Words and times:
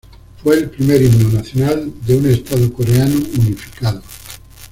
Fue 0.41 0.57
el 0.57 0.67
primer 0.71 0.99
himno 0.99 1.29
nacional 1.29 1.93
de 2.07 2.15
un 2.17 2.25
estado 2.25 2.73
coreano 2.73 3.19
unificado. 3.37 4.01